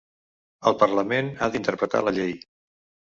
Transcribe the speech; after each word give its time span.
El 0.71 0.77
parlament 0.83 1.29
ha 1.47 1.51
d’interpretar 1.57 2.05
la 2.07 2.15
llei. 2.17 2.35